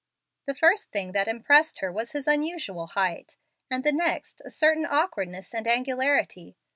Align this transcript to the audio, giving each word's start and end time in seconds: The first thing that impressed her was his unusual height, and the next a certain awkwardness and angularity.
The 0.47 0.55
first 0.55 0.89
thing 0.89 1.11
that 1.11 1.27
impressed 1.27 1.77
her 1.77 1.91
was 1.91 2.13
his 2.13 2.27
unusual 2.27 2.87
height, 2.87 3.37
and 3.69 3.83
the 3.83 3.91
next 3.91 4.41
a 4.43 4.49
certain 4.49 4.83
awkwardness 4.87 5.53
and 5.53 5.67
angularity. 5.67 6.57